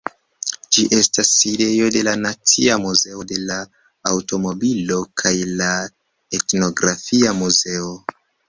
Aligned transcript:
Ĝi 0.77 0.83
estas 0.99 1.33
sidejo 1.41 1.89
de 1.95 2.01
la 2.07 2.13
Nacia 2.21 2.79
Muzeo 2.87 3.27
de 3.33 3.37
la 3.51 3.59
Aŭtomobilo 4.15 4.99
kaj 5.23 5.37
la 5.63 5.71
Etnografia 6.41 7.37
Muzeo. 7.45 7.97